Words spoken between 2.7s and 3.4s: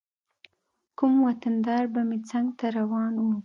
روان و.